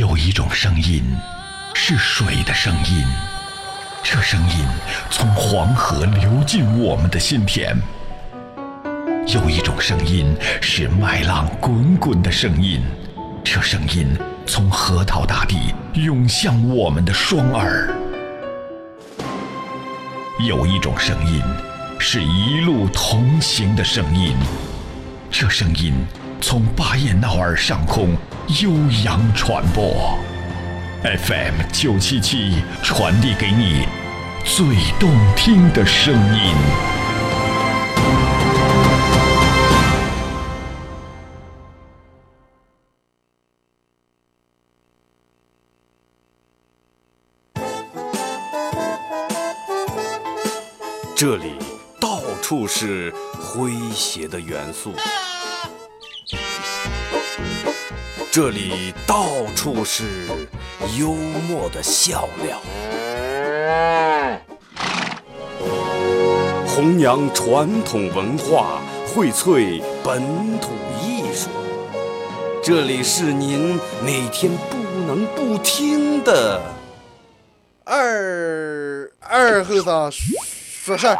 [0.00, 1.04] 有一种声音，
[1.74, 3.04] 是水的声音，
[4.02, 4.64] 这声音
[5.10, 7.76] 从黄河流进我们的心田；
[9.26, 12.82] 有一种声音是麦浪滚滚的声音，
[13.44, 14.16] 这声音
[14.46, 17.86] 从河套大地涌向我们的双耳；
[20.38, 21.42] 有一种声音
[21.98, 24.34] 是一路同行的声音，
[25.30, 25.92] 这声音
[26.40, 28.16] 从巴彦淖尔上空。
[28.58, 28.72] 悠
[29.04, 30.18] 扬传播
[31.04, 33.86] ，FM 九七七传递给你
[34.44, 34.66] 最
[34.98, 36.52] 动听的声音。
[51.14, 51.52] 这里
[52.00, 54.92] 到处是诙谐的元素。
[58.32, 59.26] 这里到
[59.56, 60.04] 处是
[60.96, 61.10] 幽
[61.48, 62.60] 默的笑料，
[66.64, 70.22] 弘扬传统文化，荟萃本
[70.60, 70.70] 土
[71.02, 71.48] 艺术。
[72.62, 74.76] 这里是您每天不
[75.08, 76.62] 能不听的
[77.82, 81.18] 二二后生说事儿。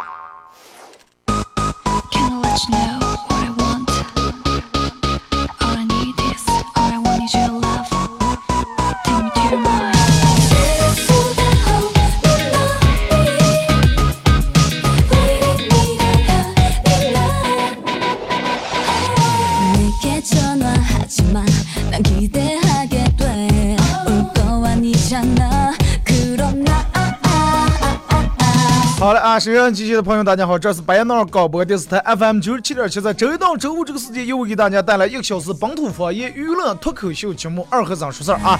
[29.31, 38.59] 啊，沈阳机器的朋友，大家好，这是白彦淖广播电视台 FM 九十七点七，在周一到周五这个时间，又给大家带来一个小时本土方言娱乐脱口秀节目《二和尚说事儿》啊。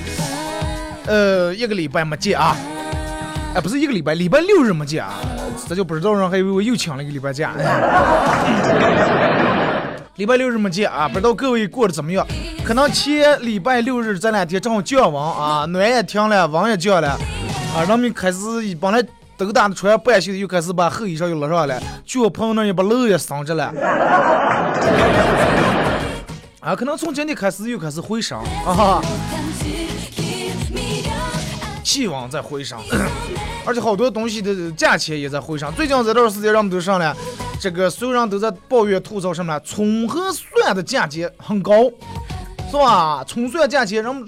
[1.07, 2.55] 呃，一个礼拜没见啊，
[3.53, 5.15] 哎，不是一个礼拜，礼拜六日没见啊，
[5.67, 7.51] 这就不知道人还以为我又请了一个礼拜假。
[10.15, 12.25] 礼拜六日没见啊，不知道各位过得怎么样？
[12.63, 17.09] 可能前礼拜六日这两天正好降温啊，暖也停了，温也降了
[17.75, 18.39] 啊，人们开始
[18.79, 19.03] 本来。
[19.45, 21.81] 都打的穿半袖的，又开始把厚衣裳又拉上了。
[22.05, 23.73] 去我朋友那儿也把楼也升着了。
[26.59, 29.01] 啊，可能从今天开始又开始回升啊，
[31.83, 32.79] 气温在回升，
[33.65, 35.73] 而且好多东西的价钱也在回升。
[35.73, 37.17] 最近这段时间，人们都上了，
[37.59, 39.59] 这个所有人都在抱怨吐槽什么呢？
[39.61, 41.85] 葱和蒜的价钱很高，
[42.69, 43.23] 是吧？
[43.23, 44.23] 葱蒜价钱，人们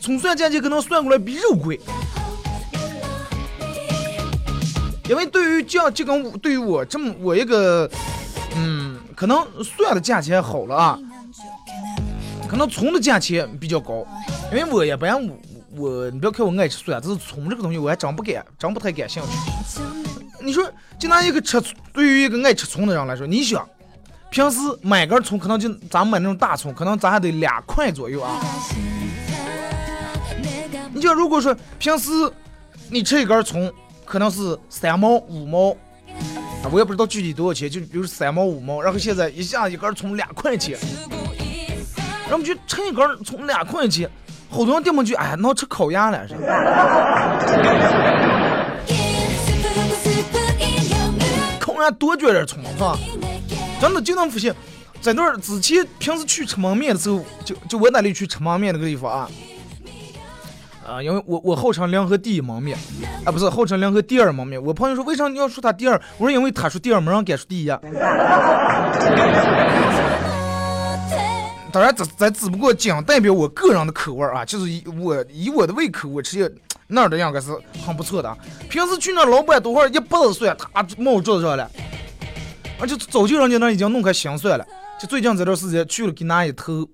[0.00, 1.80] 葱蒜价钱可能算过来比肉贵。
[5.08, 7.88] 因为对于这样就跟对于我这么我一个，
[8.56, 10.98] 嗯，可能蒜的价钱好了啊，
[12.48, 14.04] 可能葱的价钱比较高，
[14.50, 15.38] 因为我一般我
[15.76, 19.80] 我你不要看我爱吃蒜，但是葱这个东西我还真不感，真不太感兴趣。
[20.42, 20.68] 你说
[20.98, 21.62] 就拿一个吃
[21.92, 23.64] 对于一个爱吃葱的人来说，你想
[24.30, 28.40] 平时买根葱可能就咱买那种大葱，可能咱还得两块左右啊。
[30.92, 32.10] 你就如果说平时
[32.90, 33.72] 你吃一根葱。
[34.06, 35.72] 可能是三毛五毛，
[36.62, 40.78] 啊，我也不知道具体多少钱，就比如三毛五毛，然后现在一下一根葱两块钱，
[42.30, 44.08] 然后就称一根葱两块钱，
[44.48, 46.40] 好多人订不去，哎，能吃烤鸭了是吧？
[51.58, 52.96] 烤鸭多卷点葱是吧？
[53.80, 54.54] 真的就能发现，
[55.00, 59.28] 在那儿之前平时去吃焖面的时候，就就我那里去吃焖面那个地方啊。
[60.86, 62.78] 啊，因为我我号称联合第一蒙面，
[63.24, 64.62] 啊不是号称联合第二蒙面。
[64.62, 66.00] 我朋友说为啥你要说他第二？
[66.16, 67.68] 我说因为他说第二没人敢说第一。
[71.72, 76.54] 当然这这只不过仅代表我个人的口味啊，就是以我以我的胃口，我吃
[76.86, 77.50] 那儿的应该是
[77.84, 78.34] 很不错的。
[78.70, 81.68] 平时去那老板多会儿一把子蒜，他冒桌子上了，
[82.80, 84.64] 而且早就人家那已经弄开香蒜了。
[84.98, 86.88] 就最近这段时间去了给拿一头。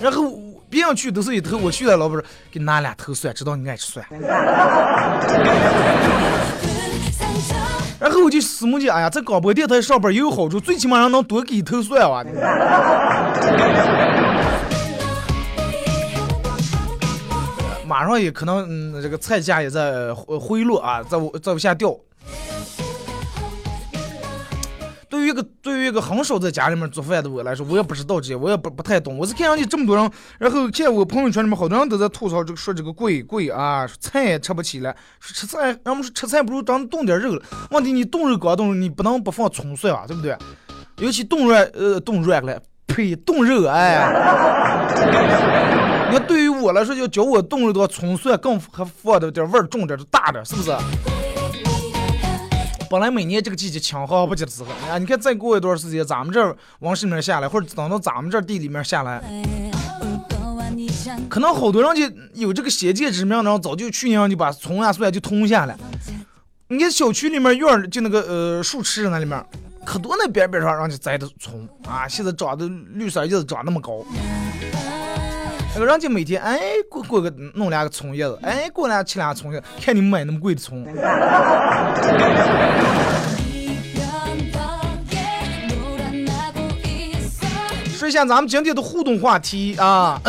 [0.00, 0.32] 然后
[0.70, 4.06] 别人去都是一头，我去了老板说给拿两头蒜，知道你爱吃蒜。
[8.00, 12.24] 然后我就思慕起，哎呀，在广播电台上班也有好处，最起码让能多给一头蒜哇。
[17.84, 21.92] 马上也可能，嗯，这个菜价也在回落啊，在在往下掉。
[25.28, 29.18] 对于一个对于一个很少在家里面做饭的我来说，我也不知道这些，我也不不太懂。
[29.18, 37.42] 我是看上去这么多人，然后看我朋友圈里面好多人都在吐槽这个，说这个贵贵啊，菜也吃不起了，说吃菜，人们说吃菜不如咱冻点肉了。
[37.70, 40.36] 问题你冻肉搞冻肉，你不能不放葱蒜啊，对不对？
[40.98, 44.88] 尤其冻软呃冻软了，呸，冻肉，哎呀！
[46.10, 50.70] 你看，对于我来说，就教我冻肉的话，葱蒜更还放的点味儿重点就，大点，是不是？
[52.90, 59.22] 本来每年这个季节抢好不及的时候，啊，你看再过一段时间，咱们这儿往市里面下来，或者等到咱们这地里面下来，
[61.28, 65.76] 可能好多人就有这个先见之明，然后早就去年就把葱啊蒜就通下来。
[66.68, 69.42] 你看小区里面院儿就那个呃树池那里面，
[69.84, 74.04] 可多那边边上让家栽的葱啊，现在长的绿色叶子长那么高。
[75.78, 76.58] 那个人家每天哎
[76.90, 80.84] 过过个弄两个葱叶子，哎过来吃两个葱叶，看你买那么贵的葱。
[87.94, 90.20] 说一下咱们今天的互动话题啊，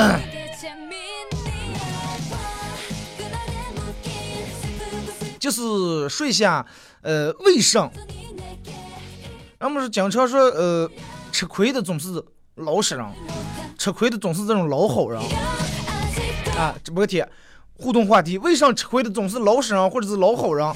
[5.40, 6.64] 就是说一下
[7.02, 7.90] 呃为什，
[9.58, 10.88] 俺们是经常说呃
[11.32, 12.24] 吃亏的总是
[12.54, 13.04] 老实人。
[13.80, 15.22] 吃亏的总是这种老好人
[16.58, 16.76] 啊！
[16.84, 17.26] 直播贴
[17.78, 20.70] 互动话题：为啥吃亏的总是老实人或者是老好人？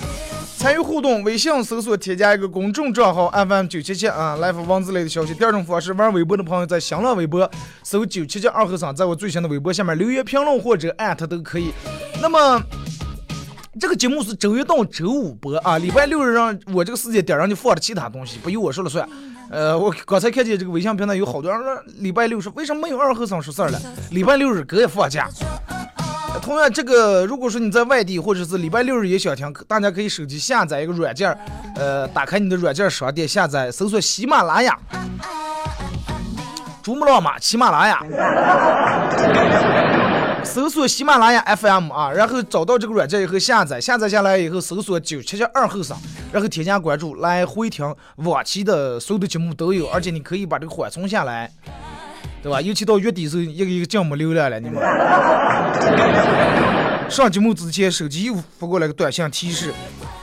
[0.57, 5.33] 参与互动，微信搜索添加一个公众账号 FM 九七七啊，来发文字类的消息。
[5.33, 7.51] 第二种方式，玩微博的朋友在新浪微博
[7.83, 11.73] 搜九七七二和尚，在我最新的微博下面留言评论或者艾特都可以。
[12.21, 12.63] 那么
[13.77, 19.05] 这个节目是周一到周五播啊，礼拜六日让我这个时间点让你放的其他东西，不由我说了算。
[19.53, 23.79] 呃，我刚才看见这个微信平台有好多人说礼拜六是为什么没有二和尚说事儿了？
[24.09, 25.29] 礼拜六日哥也放假。
[26.41, 31.38] 同样，这个如果说你在外地或者是礼拜六日也想听，大家可以手机下载一个软件，
[31.75, 34.75] 呃，打开你的软件商店下载，搜索喜马拉雅，
[36.81, 38.03] 珠穆朗玛喜马拉雅。
[40.44, 45.98] 搜索喜马拉雅 FM 啊，然后找到这个软件以后下载，下载下来以后搜索九七七二后生，
[46.31, 51.50] 然后添加关注来回听往期的所有的节目都有，而且你可以把这个缓冲下来，
[52.42, 52.62] 对吧？
[52.62, 54.81] 尤其到月底时候，一个一个降没流量了，你们。
[57.10, 59.72] 上节目之前，手机又发过来个短信提示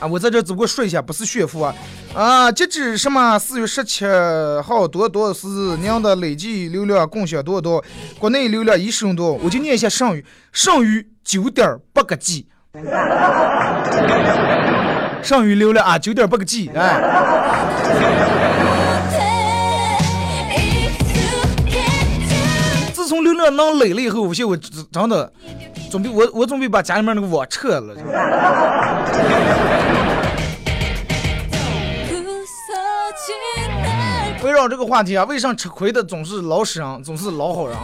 [0.01, 0.07] 啊！
[0.07, 1.75] 我在这只不过说一下，不是炫富啊！
[2.15, 4.05] 啊，截止什么四月十七
[4.65, 7.83] 号多多是您的累计流量共享多多？
[8.19, 9.35] 国内流量已使用多？
[9.35, 12.49] 我就念一下剩余，剩余九点八个 G，
[15.23, 17.01] 剩余流量啊，九点八个 G，哎。
[22.93, 25.33] 自从流量能累了以后，我现在我真的。
[25.91, 27.97] 准备我我准备把家里面那个网撤了。
[34.43, 37.77] 围绕这个话题啊，为啥吃亏的总是老实人，总是老好人？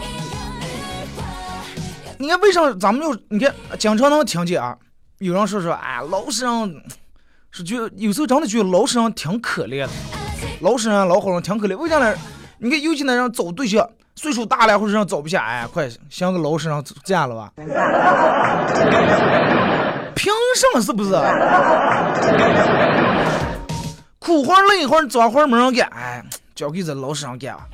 [2.18, 4.74] 你看为啥咱们就你看经常能听见啊，
[5.18, 6.82] 有人说说哎，老实人
[7.50, 9.90] 是觉有时候真的觉得老实人挺可怜的，
[10.60, 11.76] 老实人老好人挺可怜。
[11.76, 12.14] 为啥呢？
[12.58, 13.86] 你看尤其那人找对象。
[14.18, 17.52] 岁数大了，或者让找不下，哎，快想个老实人嫁了吧？
[20.14, 20.80] 凭什么？
[20.80, 21.10] 是不是？
[24.18, 26.24] 苦活累活脏活没人干，哎，
[26.56, 27.68] 交给这老实人干吧。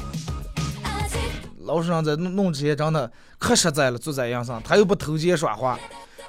[1.65, 5.79] 老实人在弄弄这些，真的可实在了，做在样上，他又不偷奸耍滑。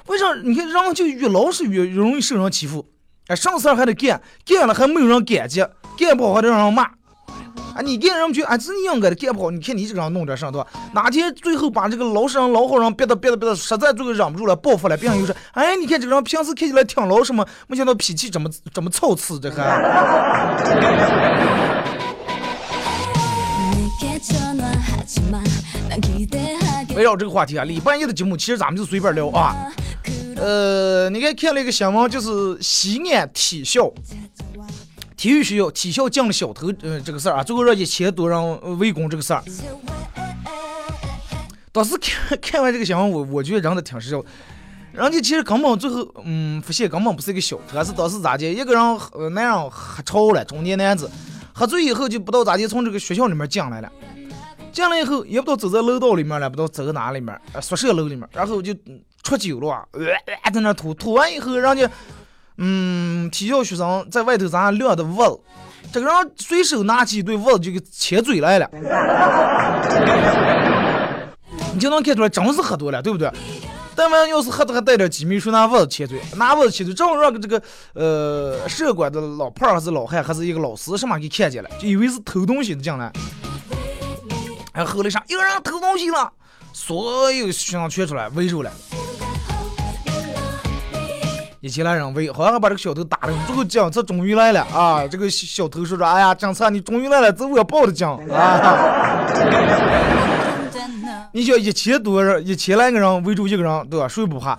[0.06, 0.32] 为啥？
[0.44, 2.88] 你看人就越老实越容易受人欺负。
[3.26, 5.66] 哎，什么事还得干，干了还没有人感激，
[5.98, 6.84] 干不好还得让人骂。
[7.74, 10.68] 啊，你干人们觉得啊，是你应该的，干不好，你看你这个人弄点上对吧？
[10.92, 19.64] 哪天最后把这个老实人、老好人憋得憋得憋得，实在最后忍不住了，报复了，别人又说，哎，你看这个人平时看起来挺老实嘛，没想到脾气这么这么操持，这还。
[26.96, 29.54] 围绕这个话题啊，礼拜一的节目其实咱们就随便聊啊。
[30.36, 33.92] 呃，你看看了一个新闻，就是西安体校。
[35.16, 39.42] 体育学校体校进了小偷，呃，这个事儿啊，最后让一千多人围攻这个事儿。
[41.72, 44.22] 当时看 看完这个新闻，我我觉得人的挺实笑。
[44.92, 48.44] 人家其实根本最后，嗯，发现根本不是一个小偷，是当时咋的？
[48.44, 48.82] 一个人，
[49.12, 51.10] 呃，那样喝超了，中年男子
[51.52, 53.90] 喝醉以后就不知道咋的，从这个学校里面进来了。
[54.74, 58.74] 进来以后也不知道走在楼道里面了，不知道走哪里面，呃，宿舍楼里面，然后就
[59.22, 61.88] 出酒了，呃，在那吐，吐完以后，人家。
[62.56, 65.40] 嗯，体校学生在外头咱俩撂的袜子，
[65.92, 68.70] 这个人随手拿起一对袜子就给切嘴来了，
[71.72, 73.28] 你就能看出来真是喝多了，对不对？
[73.96, 77.60] 但凡要是喝的还带点机密，说拿袜子切嘴，拿袜子切嘴，正好让这个
[77.94, 83.12] 呃社管的老炮儿还是老汉还是一个老师什么给看见了，就以为是偷东西的进来，
[84.76, 86.32] 还后来啥有人偷东西了，
[86.72, 88.72] 所有学生全出来围住了。
[91.60, 93.32] 一起来人围，好像还把这个小偷打了。
[93.46, 95.06] 最后警察终于来了啊！
[95.06, 99.24] 这个小偷说说：“哎呀，警察你终于来了，这我要报的警啊！”
[101.32, 104.08] 你想一千多人，一千来个人围住一个人，对吧？
[104.08, 104.58] 谁不怕？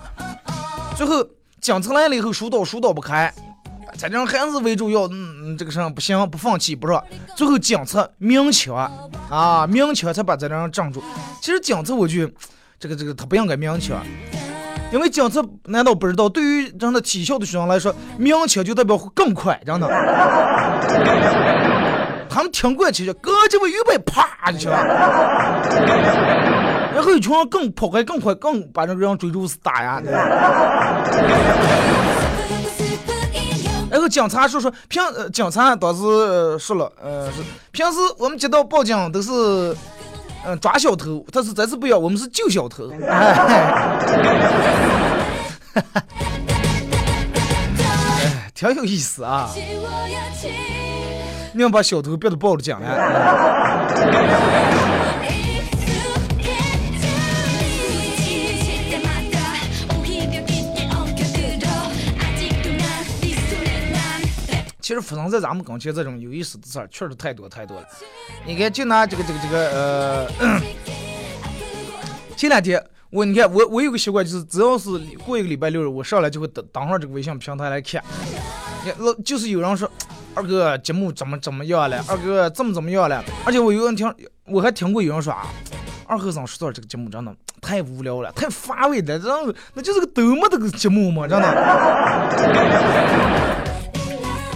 [0.96, 1.22] 最后
[1.60, 3.32] 警察来了以后，疏导疏导不开，
[3.98, 7.00] 咱这人还是围住要，嗯，这个事不行，不放弃，不是？
[7.36, 8.76] 最后警察鸣枪
[9.30, 11.02] 啊，鸣枪才把这人镇住。
[11.42, 12.30] 其实警察，我就
[12.78, 13.98] 这个这个他不应该鸣枪。
[14.92, 19.88] 因为警察难道不知道，对于真的体校的学生来说，鸣枪就代表会更快，真的。
[22.30, 24.76] 他们挺过去就，哥这位预备，啪就去了。
[26.94, 30.02] 然后一群人更跑开更快，更把那个人追住是打呀。
[30.04, 30.12] 对
[34.08, 39.76] 警察说说平，警察当时说了，呃，是平时我们接到报警都是。
[40.48, 42.88] 嗯，抓小偷，但是这次不要，我们是救小偷。
[43.02, 43.98] 哎，
[48.54, 49.50] 挺有意思啊！
[51.52, 52.88] 你要把小偷别都报了警了。
[64.86, 67.84] 其实发生在咱们跟前这种有意思的事儿，确实太多太多了。
[68.46, 70.28] 你看，就拿这个这个这个呃，
[72.38, 74.92] 前两天我你看我我有个习惯，就是只要是
[75.26, 78.00] 过一个礼拜六日，我上来就会登登上这个微信平台来看
[78.84, 78.92] 你。
[79.04, 79.90] 老就是有人说
[80.36, 83.24] 二哥节目怎么怎么样了，二哥怎么怎么样了。
[83.44, 84.14] 而且我有人听，
[84.46, 85.48] 我还听过有人说啊，
[86.06, 93.65] 二和尚说到这个节目真的太无聊了，太乏味了，这那就是个多么的个节目嘛，真的。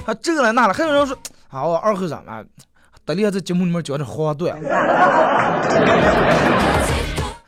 [0.10, 1.16] 啊，这个了那了，还有人说，
[1.50, 2.44] 啊，我二和尚啊，
[3.06, 4.52] 得力在节目里面讲点话对。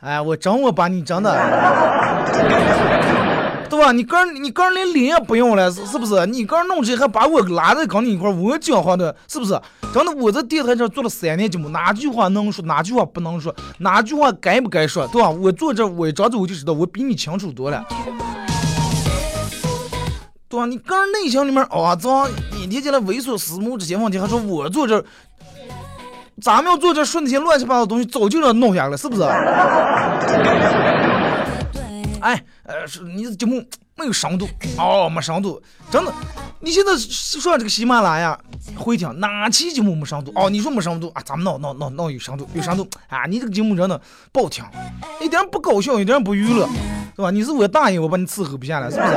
[0.00, 1.32] 哎，我真我把你真的，
[3.68, 3.90] 对吧？
[3.90, 6.24] 你个你个人连脸也不用了，是是不是？
[6.26, 9.60] 你个人弄这还把我拉在跟你一块我讲话的，是不是？
[9.92, 15.28] 真的，我在电台这做了三年节目，哪句话能说，哪句话不能说，哪句话该不该说，对吧？
[15.28, 17.84] 我坐这我一张嘴我就知道，我比你清楚多了。
[20.52, 20.66] 对吧？
[20.66, 25.02] 你个人内心里面啊，脏，你提起来猥琐私募这些问题，还说我坐这，
[26.42, 29.22] 咱们要坐这说那些乱七八糟的东西，早就让弄下来了，是不是？
[32.22, 33.62] 哎，呃，是你的节目
[33.96, 34.48] 没有深度
[34.78, 35.60] 哦，没深度，
[35.90, 36.12] 真的。
[36.60, 38.38] 你现在说这个喜马拉雅
[38.76, 40.32] 回听哪期节目没深度？
[40.36, 41.22] 哦，你说没深度啊？
[41.24, 43.26] 咱们闹闹闹闹有深度，有深度啊！
[43.26, 44.00] 你这个节目真的
[44.30, 44.64] 不好听，
[45.20, 46.68] 一点不搞笑，一点不娱乐，
[47.16, 47.30] 是吧？
[47.32, 49.12] 你是我大爷，我把你伺候不下来，是不是？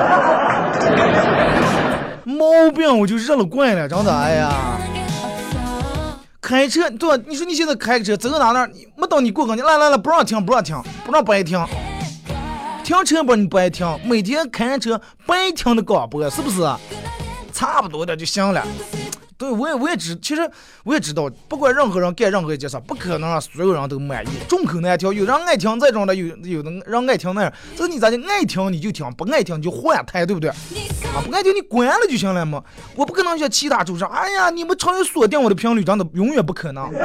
[2.25, 4.51] 毛病我就认了惯了，真的，哎呀！
[6.41, 7.23] 开车对吧？
[7.27, 11.43] 你说你现在开车走到哪哪，没到你过岗，你来来来，不让停，不让停，不让不爱
[12.85, 13.03] 停。
[13.03, 16.61] 车不你不爱停，每天开车白听的广播，是不是？
[17.51, 18.63] 差不多的就行了。
[19.37, 20.49] 对，我也我也知，其实
[20.83, 25.11] 我也知道，不管任何人干任何一件事，不可能让所有人都满意，众口难调。
[25.11, 27.51] 有人爱听这种的，有有的人爱听那样。
[27.75, 28.17] 这你咋的？
[28.27, 30.49] 爱听你就听，不爱听你就换台，对不对？
[30.49, 30.55] 啊，
[31.25, 32.63] 不爱听你关了就行了嘛。
[32.95, 36.89] 我不可能像其他主持人，哎呀，你们常有锁定我的频率，真的永远不可能。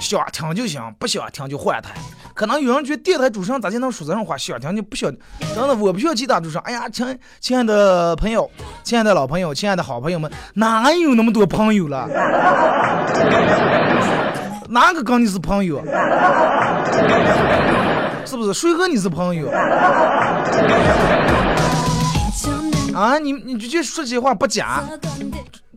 [0.00, 1.94] 想听就行，不想听就换台。
[2.40, 4.34] 可能有人觉得电台主持人咋就能说这种话？
[4.34, 5.14] 想听就不想，
[5.54, 6.62] 真的我不需要其他主持人。
[6.64, 8.50] 哎呀，亲亲爱的朋友，
[8.82, 12.08] 亲爱的老朋友，亲爱的好朋友们，哪有那么多朋友了？
[14.70, 15.84] 哪个跟你是朋友？
[18.24, 18.54] 是不是？
[18.54, 19.46] 谁和你是朋友？
[22.96, 24.82] 啊，你你直接说这些话不假。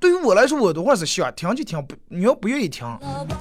[0.03, 2.85] 对于我来说，我的话是想听就听，不你要不愿意听，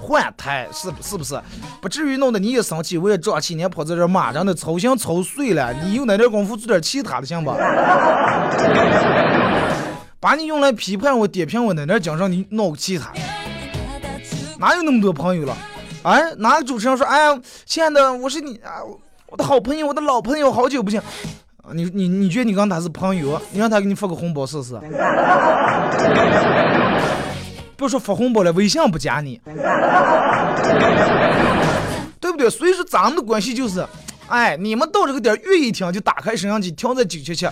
[0.00, 1.36] 换台是是不是？
[1.80, 5.72] 不至于弄得你一生气，我也长气，你跑在这骂，人的操心操碎了。
[5.82, 7.56] 你有那点功夫做点其他的行吧？
[10.20, 13.10] 把你用来批判我、点评我那点精神，你弄个其他。
[14.60, 15.56] 哪有那么多朋友了？
[16.04, 18.78] 哎，哪个主持人说，哎呀，亲爱的，我是你啊，
[19.26, 21.02] 我的好朋友，我的老朋友，好久不见。
[21.70, 23.40] 你你你觉得你跟他是朋友？
[23.52, 24.74] 你让他给你发个红包试试。
[27.76, 29.40] 不说发红包了，微信不加你，
[32.20, 32.50] 对不对？
[32.50, 33.86] 所以说咱们的关系就是，
[34.28, 37.48] 哎，你们到这个点愿意听就打开摄像机，调在九七七，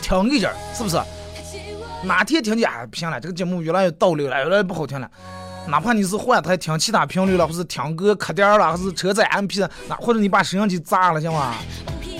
[0.00, 0.98] 听一阵，是不是？
[2.04, 5.10] 哪天听见哎不行了，这个节目越来越倒流了，越来越不好听了。
[5.66, 11.54] 哪怕你是换台听其他频率了，或是听歌卡点了，或是车载 MP，的那或者你把摄像机砸了，行吗？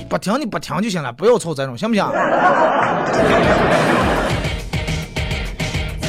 [0.08, 2.04] 不听你不听就行了，不要凑这种，行不行？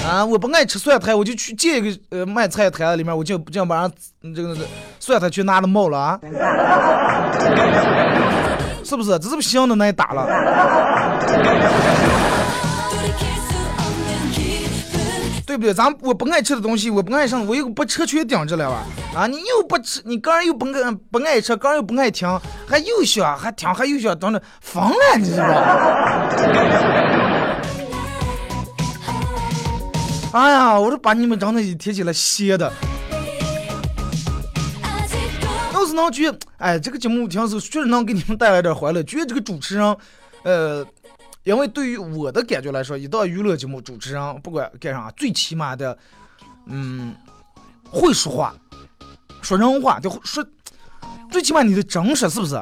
[0.08, 3.90] 啊，我不爱吃蒜苔，我就去借一个呃卖菜台子里面，我就就把
[4.36, 4.56] 这个
[5.00, 6.20] 蒜苔去拿了冒了啊，
[8.84, 9.18] 是不是？
[9.18, 10.28] 这是不是香的那也打了？
[15.56, 15.74] 对不对？
[15.74, 18.84] 咱我不爱吃的东西，我不爱上，我又不吃缺顶着了吧？
[19.16, 22.28] 啊，你又不吃，你个人又不爱不爱吃，个人又不爱听，
[22.68, 26.30] 还又想还听还又想，等着疯了，你知道吧？
[30.34, 32.70] 哎呀，我都把你们整的提起来歇的。
[35.74, 39.02] 要是能觉，哎，这个节目听时确实能给你们带来点欢乐。
[39.04, 39.96] 觉得这个主持人，
[40.44, 40.86] 呃。
[41.46, 45.96] 因为对于我的感觉来说，一档娱乐节目主持人不管干啥，最起码的，
[46.66, 47.16] 嗯，
[47.88, 48.54] 会说话，
[49.44, 50.44] 说人话，就说，
[51.30, 52.60] 最起码你的真实是不是？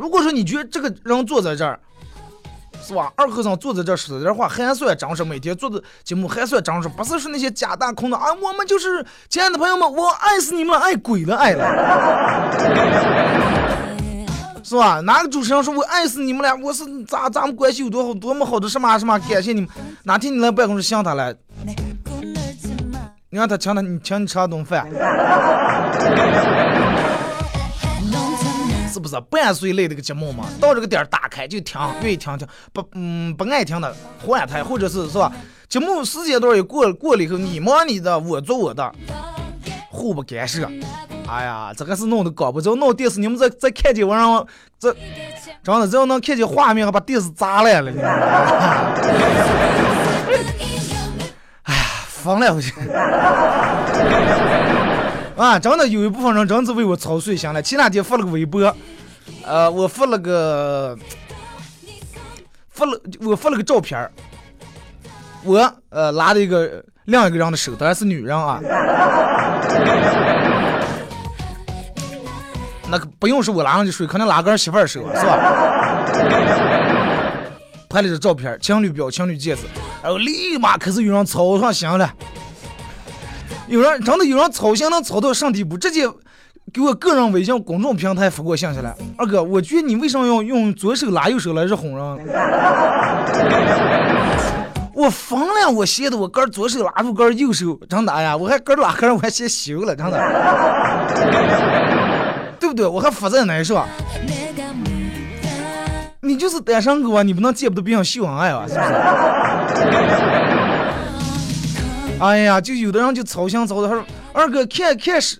[0.00, 1.78] 如果说你觉得这个人坐在这儿，
[2.82, 3.12] 是吧？
[3.14, 8.32] 二和尚坐在这儿说点话还算真实，每天做的节目还算真实，不是说那些假大空的啊。
[8.32, 11.66] 我们就是亲爱的朋友们，我爱死你们了，爱鬼了，爱了。
[14.68, 15.00] 是吧？
[15.00, 16.54] 哪个主持人说我爱死你们俩？
[16.54, 19.18] 我是咱咱们关系有多好，多么好的什么什么？
[19.20, 19.70] 感谢你们。
[20.02, 21.34] 哪天你来办公室向他来，
[23.30, 24.86] 你让他请他，你请你吃顿饭，
[28.92, 29.18] 是不是？
[29.30, 35.32] 半岁类的个节目嘛，到这个点打开就听，愿意听听，不嗯不爱听的换台，或者是是吧？
[35.66, 38.94] 节目时间段也过过了以后，你忙你的，我做我的，
[39.98, 40.64] 互不干涉。
[41.26, 44.46] 哎呀，这个是弄的搞不着，弄电视你们再再看见我让
[44.78, 44.94] 这，
[45.62, 47.90] 真的只要能看见画面，还把电视砸烂了。
[51.64, 52.72] 哎呀，疯了我去！
[55.36, 57.60] 啊，真的有一部分人真是为我操碎心了。
[57.60, 58.74] 前两天发了个微博，
[59.44, 60.96] 呃，我发了个
[62.70, 64.10] 发了我发了个照片
[65.44, 65.58] 我
[65.90, 68.60] 呃拉了一个另一个人的手，当然是女人啊。
[72.90, 75.38] 那个不用是我拉上去睡，肯定拉个媳妇儿手，是吧？
[77.90, 79.62] 拍了张照片，情侣表、情侣戒指，
[80.02, 82.10] 然后立马开始有人操上心了。
[83.66, 85.76] 有人真的有人操心能操到什么地步？
[85.76, 86.08] 直接
[86.72, 88.94] 给我个人微信公众平台发过信息来。
[89.16, 92.26] 二哥，我觉得你为什么要用左手拉右手来是哄人？
[94.98, 95.70] 我疯了！
[95.70, 98.36] 我歇的我哥左手拉住哥右手，真的呀！
[98.36, 100.18] 我还哥拉哥，我还先修了，真的。
[102.58, 102.84] 对不对？
[102.84, 103.80] 我还负责难受。
[106.20, 107.22] 你就是单身狗啊！
[107.22, 108.86] 你不能见不得别人秀恩爱啊，是不是？
[112.18, 114.02] 哎呀，就有的人就操心操的，他说
[114.34, 115.36] ：“二哥看看手，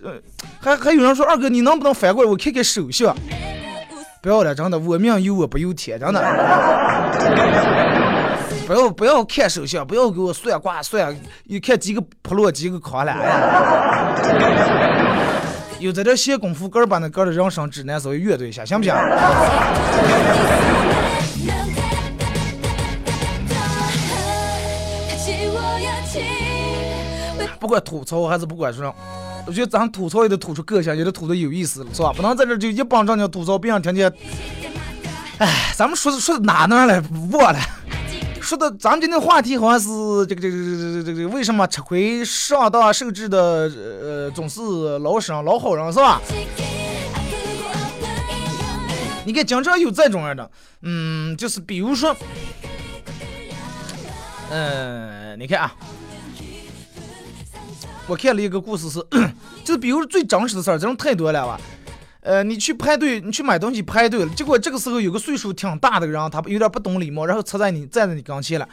[0.61, 3.13] 还还有人说二哥你能不能反过来我看看手相？
[4.21, 7.98] 不要了，真的，我命由我不由天，真的。
[8.69, 14.13] 不要不要看手相，不要给我算卦算，一看几个破落几个垮了呀。
[15.81, 18.93] 有在这闲功夫，哥儿把那哥儿的人生指南稍微阅读一下，行不行？
[27.59, 28.93] 不管吐槽还是不管说，
[29.47, 32.13] 我觉得咱吐槽也得吐出个性，也得吐的有意思了，是吧？
[32.15, 34.13] 不能在这就一帮正经吐槽，别想听见。
[35.39, 37.01] 哎，咱们说说的哪哪来
[37.31, 37.59] 忘了？
[38.49, 39.85] 说的咱们今天话题好像是
[40.25, 43.37] 这个这个这个这个为什么吃亏上当受制的
[44.01, 44.59] 呃总是
[45.03, 46.19] 老生老好人是吧？
[49.23, 50.49] 你看经常有这种样的，
[50.81, 52.15] 嗯，就是比如说，
[54.49, 55.75] 嗯，你看啊，
[58.07, 58.97] 我看了一个故事是，
[59.63, 61.61] 就是比如最真实的事儿，这种太多了吧。
[62.29, 68.69] 呃，你去排队，你去买东西排队了，结果这个时候有个岁数挺大的人，他有点不懂礼貌，然后插在你站在你跟前了。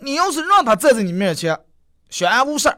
[0.00, 1.56] 你要是让他站在你面前，
[2.08, 2.68] 相安无事，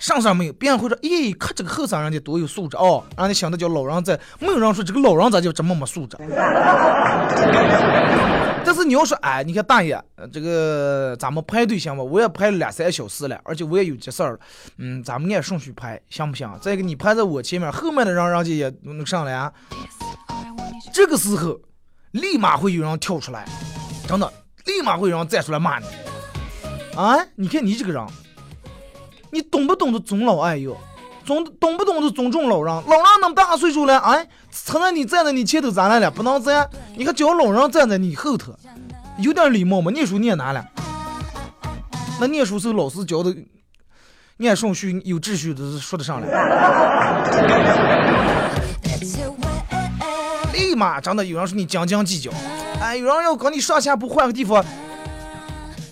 [0.00, 6.16] 上上没有，别人会说，咦，看这个后生人家多有素质哦，让你想的叫老人在，没有人说这个老人咋就这么没素质。
[8.64, 10.00] 但是你要说，哎，你看大爷，
[10.32, 12.02] 这个咱们排队行吗？
[12.02, 14.38] 我也排了两三小时了，而且我也有急事儿，
[14.78, 16.50] 嗯，咱们按顺序排，行不行？
[16.60, 19.32] 再一个，你排在我前面，后面的人人家也能上来。
[19.32, 19.52] 啊
[20.92, 21.58] 这个时候，
[22.12, 23.44] 立马会有人跳出来，
[24.06, 24.32] 真的，
[24.66, 25.86] 立马会有人站出来骂你。
[26.96, 28.06] 啊，你看你这个人，
[29.30, 30.76] 你懂不懂得尊老爱幼？
[31.24, 32.74] 总懂不懂得尊重老人？
[32.74, 36.10] 老人那么大岁数了，哎，承认你站在你前头咋来了？
[36.10, 38.54] 不能站，你看叫老人站在你后头，
[39.18, 39.90] 有点礼貌吗？
[39.90, 40.64] 念书念难了，
[42.20, 43.34] 那念书时候老师教的
[44.36, 46.28] 念顺序有秩序的说得上来。
[50.52, 52.30] 立马真的有人说你斤斤计较，
[52.80, 54.64] 哎，有人要跟你上下铺换个地方，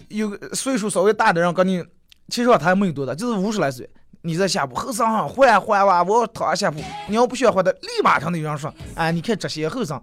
[0.08, 1.82] 有个岁数稍微大的人跟你，
[2.28, 3.88] 其实他也没有多大，就是五十来岁。
[4.22, 6.80] 你在下铺后生哈换换吧，我躺下下铺。
[7.08, 10.00] 你要不需要换的，立马上的有人说，哎，你看这些后生，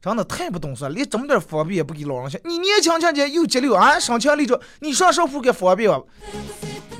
[0.00, 2.40] 真的太不懂事，连这么点方便也不给老人想。
[2.44, 6.00] 你年轻轻的又急流啊，上前立着，你上上铺给方便吧。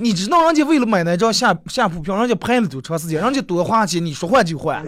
[0.00, 4.85] 你知道人家为了买那张下下铺票，人家排了多长时间，人家多花钱，你说换就换，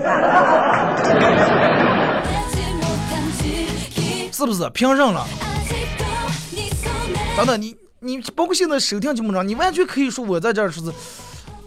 [4.32, 4.68] 是不是？
[4.70, 5.26] 凭什了？
[7.36, 10.92] 真的，你你包括现在收听节目上，你完全可以说我在这儿说是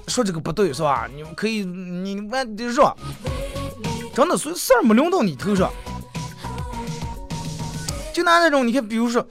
[0.08, 1.08] 说这个不对，是吧？
[1.14, 2.96] 你可以，你完得说，
[4.14, 5.72] 真的，所以事儿没轮到你头上。
[8.14, 9.26] 就拿那种，你看，比如说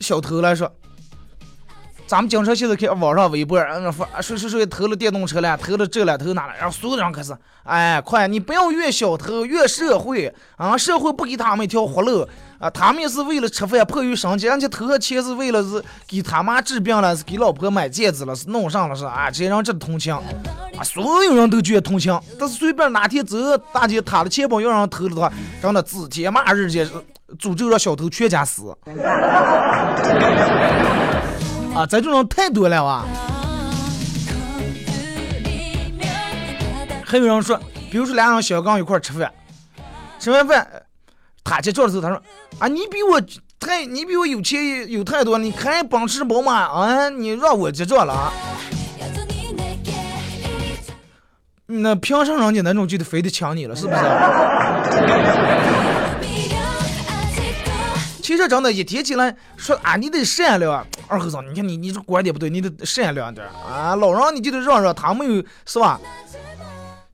[0.00, 0.70] 小偷来说。
[2.04, 10.76] 咱们经常现在看网上微博，嗯说谁谁谁偷了电动车了，偷了这了，偷那了，然后所有人开始，哎，快，你不要怨小偷，怨社会啊！
[10.76, 12.28] 社会不给他们一条活路
[12.62, 12.70] 啊！
[12.70, 19.28] 他们也是为了吃饭，迫于生计，人家偷钱是为了是给他妈治病了，是给老婆买戒指了，是弄上了是啊！
[19.28, 20.22] 这些人真同情啊！
[20.84, 23.36] 所有人都觉得同情，但是随便哪天走
[23.72, 26.88] 大街，他的钱包要让人偷了的话，让他指天骂日的
[27.36, 28.72] 诅咒让小偷全家死。
[31.74, 33.04] 啊，这种人太多了哇！
[37.04, 37.58] 还有人说，
[37.90, 39.28] 比如说俩人小刚一块吃饭，
[40.20, 40.64] 吃完饭，
[41.44, 42.22] 他结账的时候，他说
[42.58, 43.20] ：“啊，你比我
[43.58, 48.32] 太，你比我有钱有太多，你开奔驰宝马啊，你让我结账了啊？”
[51.66, 54.00] 那凭什么人家那种就得非得抢你了，是不是？
[58.22, 65.98] 其实真的，一提起来说啊，你得善良，二和尚，你看你你这观点不对，你得善良点啊，老人你就得让让，他没有是吧？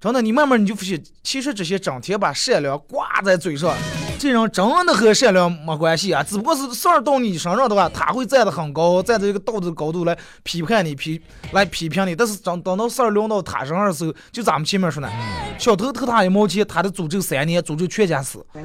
[0.01, 3.75] 真的，你慢慢你就发现，其实这些整天把善良挂在嘴上，
[4.18, 15.09] 这人真的和善良没关系啊，只不过是事儿到你身上的话，他会站得很高，站在一个道德高度来批判你批来批评你，但是等等到事儿轮到他身上的时候，就咱们前面说的，
[15.57, 18.44] 小偷偷他一毛钱，他的诅咒三年，诅咒全家死。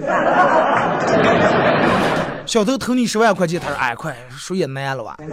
[2.46, 5.16] 小偷偷你十万块钱，他说：“哎，快，谁也难了吧？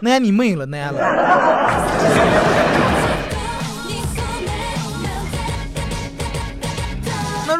[0.00, 1.00] 难你妹了，难了。”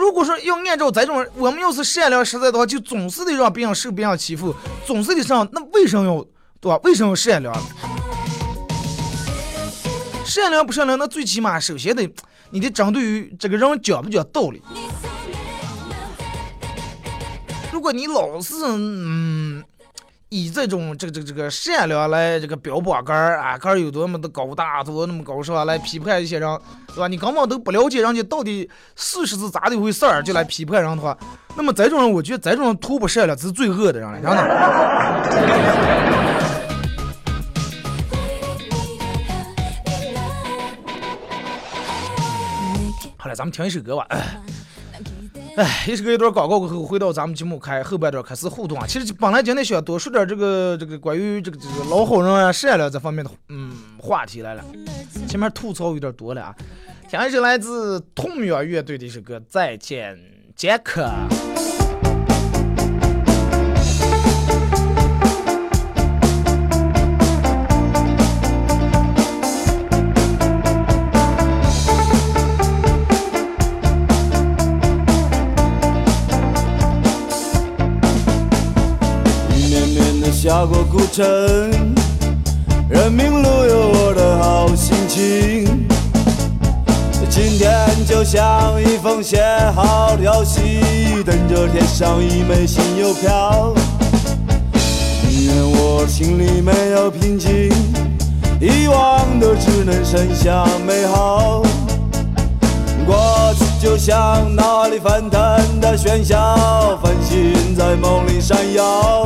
[0.05, 4.55] 如果说要按照这种，我们要是善良实在的话，就总是得让别人受别人欺负，
[4.87, 5.49] 总是得上。
[5.51, 6.23] 那为什么要
[6.61, 6.79] 对吧？
[6.85, 7.55] 为什么要善良？
[10.27, 10.99] 善良不善良？
[10.99, 12.07] 那最起码首先得，
[12.51, 14.61] 你得针对于这个人讲不讲道理。
[17.73, 19.65] 如果你老是嗯
[20.35, 27.07] 以这种这个这个这个善良来这个标榜杆儿啊，杆儿有多么的高大，多那么高尚，来批判一些人，对吧？
[27.07, 31.17] 你根本都不了解人家到底事实是咋的回事儿，就来批判人的话，
[31.55, 34.37] 那么这种人，我觉得这种人图不善良，这是最恶的人了，真的。
[43.17, 44.09] 好了，咱们听一首歌吧。
[45.57, 48.85] 哎，一首歌一段广告过后，回到咱们节目开后半段开始互动啊。
[48.89, 54.65] 其实本来今天想多说点这个这个关于这个这个老好人啊、善良这方面的嗯话题来了，
[55.29, 56.55] 前面吐槽有点多了啊。
[57.09, 60.19] 听一首来自痛仰乐队的一首歌《再见
[60.57, 61.09] 杰克》。
[80.45, 81.25] 下过古城，
[82.91, 85.89] 人民路有我的好心情。
[87.31, 89.43] 今天就像一封写
[89.75, 90.61] 好的消息，
[91.25, 93.73] 等着贴上一枚新邮票。
[95.27, 97.73] 宁愿我心里没有平静，
[98.61, 101.63] 遗忘的只能剩下美好。
[103.07, 109.24] 过去就像脑海里翻腾的喧嚣，繁星在梦里闪耀。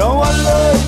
[0.00, 0.79] 让欢乐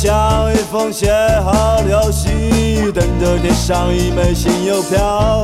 [0.00, 1.12] 像一封写
[1.44, 2.28] 好的消息，
[2.94, 5.42] 等着贴上一枚新邮票。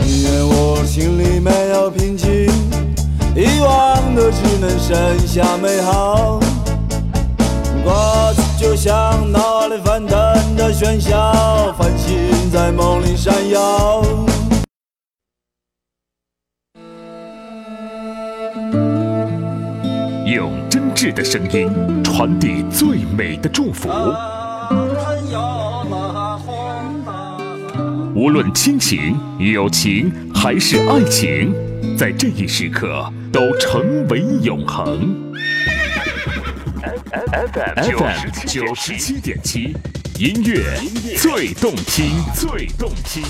[0.00, 2.46] 宁愿我心里没有平静，
[3.36, 6.40] 遗忘的只能剩下美好。
[7.84, 14.02] 过去就像脑海里翻腾的喧嚣，繁星在梦里闪耀。
[20.96, 21.70] 挚的声音
[22.02, 23.90] 传递最美的祝福，
[28.14, 31.54] 无论亲情、友情还是爱情，
[31.98, 35.14] 在这一时刻都成为永恒。
[37.30, 37.74] FM
[38.46, 39.76] 九十七点七，
[40.18, 40.64] 音乐
[41.18, 43.22] 最动听，最动听。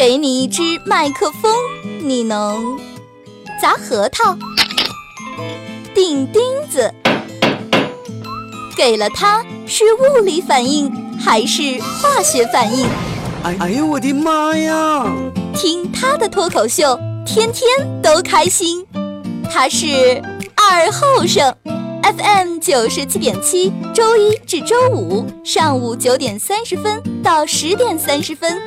[0.00, 1.54] 给你一支麦克风，
[2.02, 2.80] 你能
[3.60, 4.34] 砸核桃、
[5.94, 6.90] 钉钉子。
[8.74, 12.86] 给了它，是物理反应还是化学反应？
[13.42, 15.04] 哎哎呦我的妈呀！
[15.54, 17.68] 听他的脱口秀，天天
[18.00, 18.86] 都开心。
[19.50, 19.86] 他是
[20.56, 21.54] 二后生
[22.02, 28.58] ，FM 九十七点七，周一至周五上午九点三十分到十点三十分，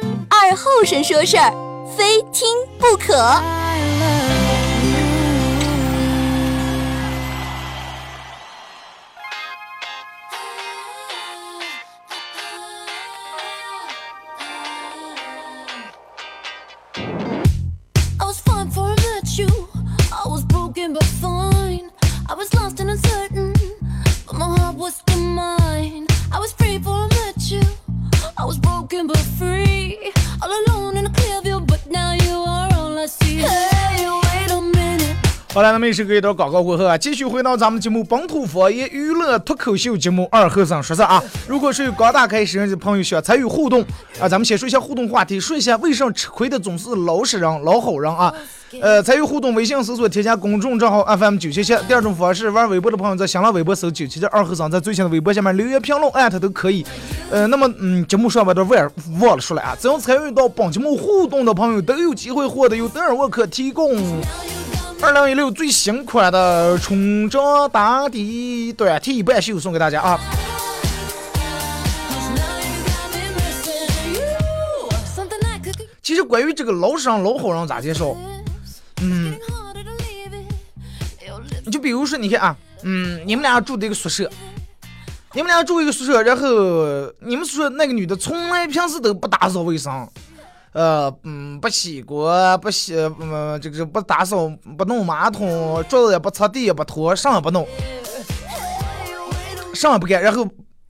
[0.43, 1.53] 二后生说事儿，
[1.95, 2.45] 非听
[2.77, 3.62] 不可。
[35.53, 41.23] 好了，那么也是隔一段广告过后啊，继续回到咱们节目本土方言娱乐脱口秀节目二和尚说事啊。
[41.47, 43.85] 如果是有刚打开摄像机的朋友想参与互动
[44.19, 48.33] 啊，咱们先说一下互动话题，说一下为什么吃亏的总是老实人、老好人啊。
[48.81, 51.77] 呃，参与互动，微信搜索添加公众账号 FM 九七七。
[51.87, 56.83] 第二种方式，玩微博的朋友在新浪微博搜九七七二和尚，在最新的微博下面留言评论艾特都可以。
[57.29, 63.95] 呃，那么嗯，节目上边的忘忘了说了啊，只要参与到本节目互动的朋友都有机会获得由德尔沃克提供。
[65.03, 70.17] 二零一六最新款的冲撞打底短 T 半袖送给大家啊！
[76.01, 78.15] 其实关于这个老实人、老好人咋介绍？
[79.01, 79.37] 嗯
[81.69, 84.31] 就比如说，你看啊，嗯，你们俩住的一个宿舍，
[85.33, 86.47] 你们俩住一个宿舍，然后
[87.19, 90.09] 你们宿舍那个女的从来平时都不打扫卫生，
[90.73, 97.67] 呃，嗯，不洗锅，不洗，嗯，这个不打扫，不弄马桶，桌子也不擦，地也不拖，啥也不弄，
[99.73, 100.47] 啥也不干，然后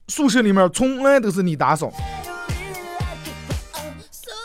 [0.08, 1.92] 宿舍里面从来都是你打扫。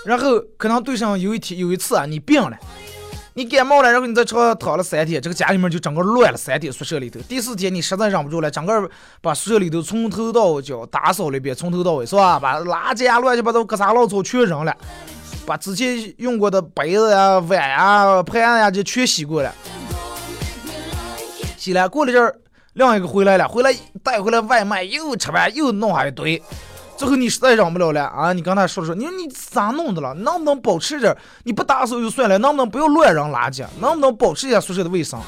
[0.05, 2.57] 然后可能对上有一天有一次啊，你病了，
[3.33, 7.19] 你感冒了，然后你在床上躺了三天，这个家里面就整个乱了三天，宿舍里头。
[7.21, 8.89] 第四天你实在忍不住了，整个
[9.21, 12.39] 把宿舍里头从头到脚打扫了一遍，从头到尾是吧？
[12.39, 14.75] 把垃圾啊、乱七八糟、割啥老草全扔了，
[15.49, 19.51] 把之前用过的杯子呀、碗呀、盘呀这全洗过了。
[21.57, 22.35] 洗了，过了阵儿，
[22.73, 26.39] 另一个回来了，回来带回来外卖，又吃完又弄下一堆。
[26.95, 28.31] 最后你实在忍不了了啊！
[28.31, 30.13] 你跟他说说，你说你咋弄的了？
[30.13, 31.17] 能不能保持点？
[31.43, 33.65] 你不打扫就算了，能不能不要乱扔垃圾？
[33.79, 35.19] 能不能保持一下宿舍的卫生？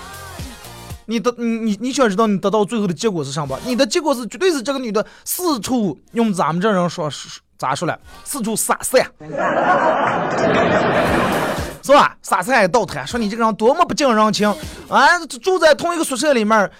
[1.07, 3.57] 你得你你你想知道你得到最后的结果是啥吧？
[3.65, 7.95] 你的结果是绝对是这个女的四处用咱们这人说说咋说了？
[8.23, 9.05] 四处撒散，
[11.83, 12.17] 是吧？
[12.23, 14.49] 撒散倒腾，说你这个人多么不近人情
[14.89, 15.19] 啊！
[15.43, 16.71] 住在同一个宿舍里面。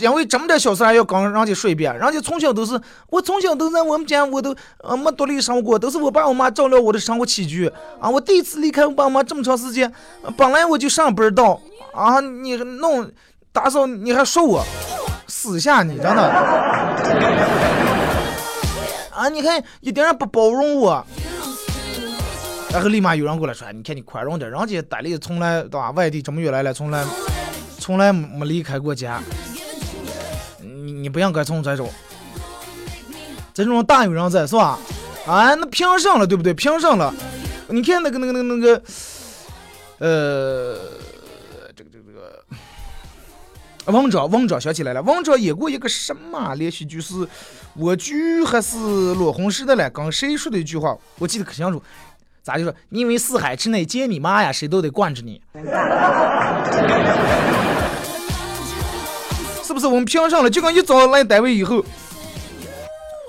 [0.00, 8.10] 因为这么点小事还要跟人家说一遍，人家从小都是我从小都在我们家，我都呃没独立生活过，都是我爸我妈照料我的生活起居啊。
[8.10, 9.92] 我第一次离开我爸妈这么长时间，
[10.36, 11.60] 本来我就上班到
[11.92, 13.08] 啊，你弄
[13.52, 14.64] 打扫你还说我，
[15.28, 17.75] 私下你真的
[19.16, 21.04] 啊，你看一点也不包容我。
[22.70, 25.90] 然后立马有人过来说，你看你宽容点，人家单立从来对吧？
[25.92, 27.02] 外地这么远来了，从来
[27.78, 29.22] 从来没离开过家。
[30.60, 31.90] 你你不应该从这种，
[33.54, 34.78] 这种大有人在是吧？
[35.26, 36.52] 啊，那凭什了，对不对？
[36.52, 37.14] 凭什了？
[37.68, 38.82] 你看那个那个那个那个，
[39.98, 40.78] 呃，
[41.74, 47.26] 这个这个这个，王者王者想起来了，王者演过一个什么连续剧是
[47.78, 48.78] 我剧还是
[49.14, 49.90] 裸红时的了？
[49.90, 50.96] 跟谁说的一句话？
[51.18, 51.82] 我记得可清楚，
[52.42, 52.74] 咋就说？
[52.88, 55.40] 你以为四海之内皆你妈呀，谁都得惯着你。
[59.62, 60.48] 是不是我们评上了？
[60.48, 61.84] 就跟一早来单位以后，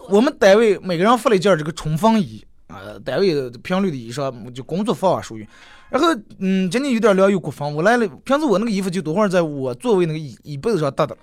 [0.09, 5.45] 我们单位每个人发了一件这个冲锋衣啊，单位频率的衣裳，就工作服啊属于。
[5.89, 8.07] 然后，嗯，今天有点凉，有刮风，我来了。
[8.23, 11.17] 平时我那个衣服就多会在我座位那个椅椅背子上搭的。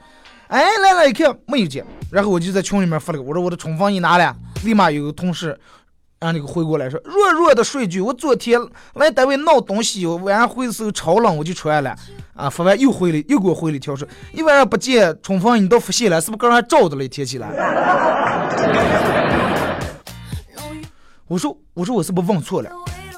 [0.55, 5.59] 哎，来了，一看没有见，然后我就在群里面发了个，我说我的冲锋衣拿了，立马有个同事
[6.21, 8.61] 让那个回过来说，弱弱的说一句，我昨天
[8.95, 11.93] 来单位闹东西，晚上回的时候超冷，我就穿了。
[12.35, 17.49] 啊，发完又回了，又给我回了一条说，一晚上不见冲锋衣你都发现了，是不是刚才照的了天气了？
[21.27, 22.71] 我说，我说我是不是问错了？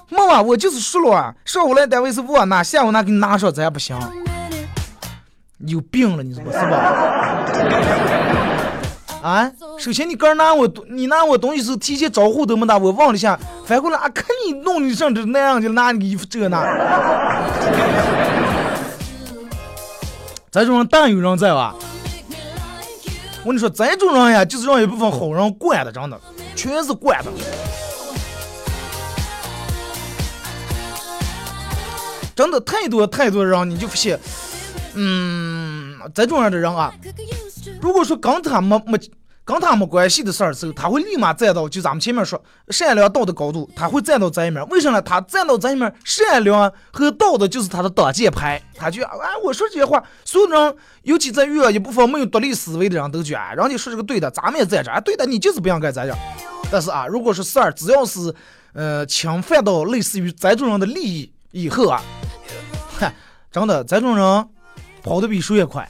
[0.09, 3.94] 没啊，我就是说了啊，上午来单位是我拿，下午拿给你拿上，咱也不行。
[5.58, 6.76] 有病了，你说是吧？
[9.22, 16.62] 啊，首先你刚拿我，你拿我东西时提前招呼都没打，我忘了一下，反过来啊，看你弄的上这那样就拿你衣服这那。
[20.50, 21.74] 这种人大有人在吧？
[23.42, 26.20] 我跟你说，这种人呀，就是让一部分好人惯的，真的，
[26.54, 27.30] 全是惯的。
[32.34, 34.16] 真的太多太多人，你就不信，
[34.96, 36.92] 嗯，这种样的人啊，
[37.80, 38.98] 如果说跟他没没
[39.44, 44.66] 跟他没关系的事儿时候，他会立马站到就咱们前面说善良道德高度，他会站到这一面。
[44.70, 45.02] 为什么呢？
[45.02, 48.61] 他站到这一面，善良和道德就是他的挡箭牌。
[48.74, 56.18] 他就哎，我说这些话，所有人，尤其在遇到一部分没有独立思维的人都觉得，哎，人家说这个对的，咱们也在这儿，对的，你就是不应该这样。
[56.68, 58.35] 但是啊，如果是事儿，只要是
[58.72, 62.02] 呃侵犯到类似于这种人的利益以后啊。
[62.98, 63.14] 嗨，
[63.52, 64.48] 真的，这种人
[65.06, 65.88] 跑得比谁也快，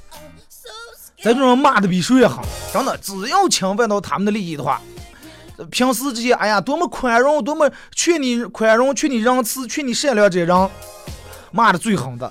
[1.22, 2.44] 这种骂的比谁也狠。
[2.70, 4.78] 真的，只要侵犯到他们的利益的话，
[5.70, 10.70] 平时这些哎呀多么宽容，多么劝你宽容、劝你仁慈、劝你善良这些人，
[11.50, 12.30] 骂的最狠的。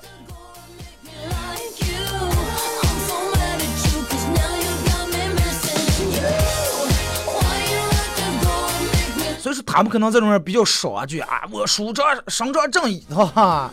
[9.39, 13.71] 所以说，他们可能这种人比较少啊，就啊，我主张伸张正义，哈哈。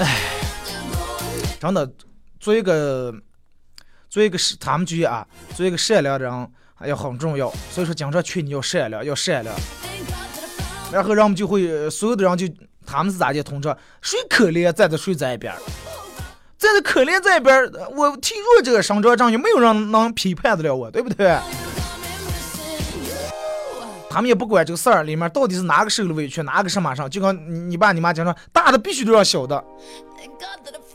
[0.00, 0.18] 唉，
[1.62, 1.88] 真的，
[2.40, 3.14] 做一个，
[4.10, 7.48] 做一个是他们觉得啊，做一个善良的人还要很重要。
[7.70, 9.54] 所以说，经常劝你要善良，要善良。
[10.90, 12.48] 然后人们就会，所有的人就
[12.84, 13.40] 他们是咋的？
[13.44, 15.54] 同志，谁可怜站在谁这一边，
[16.58, 17.56] 站在可怜这一边，
[17.96, 21.38] 我替弱者伸张正义，没有人能批判得了我，对不对？
[24.10, 29.64] 他们也不管这个事儿里面到底是哪个受了委屈，哪个什么上，就跟你爸你妈讲说，大的必须都要小的，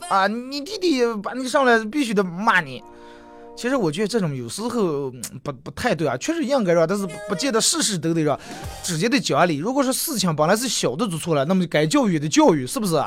[0.08, 2.82] 啊，你弟弟把你上来必须得骂你。
[3.56, 5.10] 其实我觉得这种有时候
[5.42, 8.38] 不不太对啊，确实应该让，但是不见得事事都得让，
[8.84, 9.56] 直接的讲理。
[9.56, 13.02] 如果说事情本来是小的做错了，那么该教育的教育，是不是？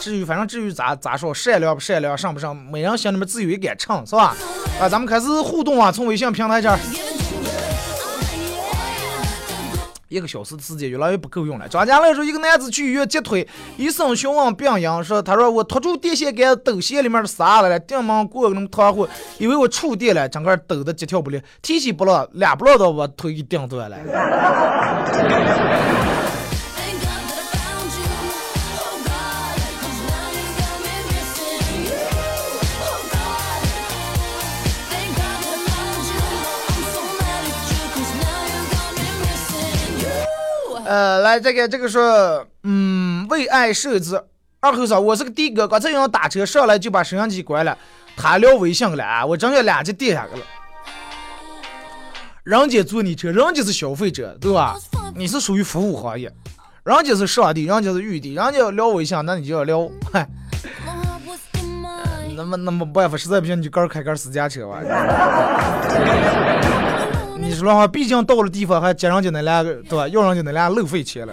[0.00, 4.34] 至于反正至于咋咋说，善良不善良，上不上，每人心里面自有一杆秤，是吧？
[4.80, 6.78] 啊，咱们开始互动啊，从微信平台这儿，
[10.08, 11.68] 一个小时的时间越来越不够用了。
[11.68, 23.96] 专家来说，一个男子去医院截腿，医生询问病因，说他说我拖住电线杆，抖线里面的沙了，电门过那么团伙，以为我触电了，整个抖的急跳不了，提起不落，两不落的，我腿给顶断了。
[40.88, 44.18] 呃，来这个这个说，嗯，为爱设置
[44.58, 47.76] 二后生，我是个的哥，刚才有人打车上来就把摄像机关了，
[48.16, 50.46] 他聊微信了，我正要俩就跌下去了。
[52.42, 54.78] 人家坐你车，人家是消费者，对吧？
[55.14, 56.32] 你是属于服务行业，
[56.84, 60.26] 人家是上帝，人家是玉帝，人家要聊微信，那你就要聊，嗨。
[62.34, 64.80] 那么那么办法实在不行，你就个开个私家车吧。
[67.40, 70.08] 你说的话，毕竟到了地方还接人家那俩，对吧？
[70.08, 71.32] 要人家那俩路费钱了。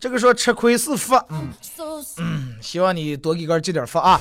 [0.00, 1.48] 这个说吃亏是福，嗯
[2.18, 4.20] 嗯，希望你多给哥积点福啊。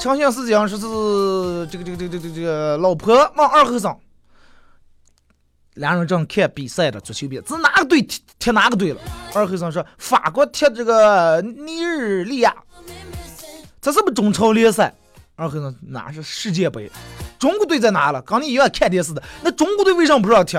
[0.00, 3.98] 诚信是讲说是这个这个这个这个这个老婆往二和尚。
[5.80, 9.00] 两人正看比赛的足球比赛，是哪个队踢踢哪个队了？
[9.34, 12.54] 二黑生说法国踢这个尼日利亚，
[13.80, 14.92] 这是不中超联赛？
[15.36, 16.90] 二和尚哪是世界杯？
[17.38, 18.20] 中国队在哪了？
[18.22, 20.58] 刚你一样看电视的，那中国队为什么不让踢？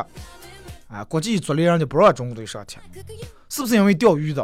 [0.87, 2.77] 啊，国际足联人家不让中国队上踢，
[3.47, 4.41] 是不是因为钓鱼的？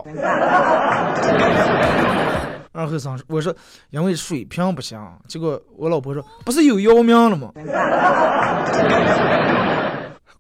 [2.72, 3.52] 二黑生说：“我说
[3.90, 7.52] 因为水平不行。”结果我老婆说：“不是有姚明了吗？”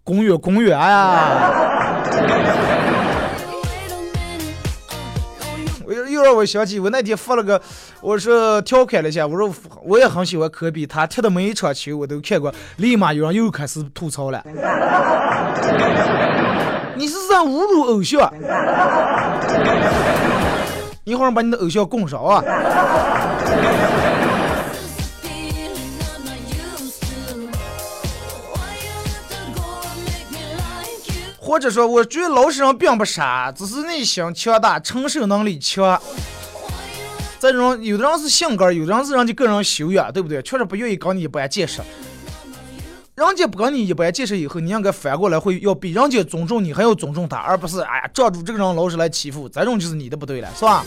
[0.07, 1.51] 公园公约呀！
[5.85, 7.61] 我又又让我想起我那天发了个，
[7.99, 9.53] 我说调侃了一下，我说
[9.83, 14.41] 我也很喜欢科比，他踢的每一场球我都看过，立马有人又开始吐槽了。
[16.95, 18.31] 你是在侮辱偶像？
[21.03, 22.41] 一会儿把你的偶像供上啊！
[31.47, 35.97] 或者说，我觉得老实人并不傻，只是内心强大，承受能力强。
[37.39, 40.41] 这种有的人是性格，有的人是人家个人修养，对不对？
[40.41, 41.81] 确实不愿意跟你一般见识。
[43.15, 50.83] 人家不跟你一般见识以后，你应该反过来会要比人家尊重你，还要尊重他，而不是哎呀，抓住这个人老是来欺负，这种就是你的不对了，是吧？